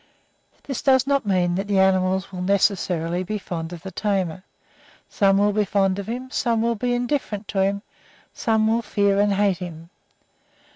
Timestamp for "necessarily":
2.41-3.21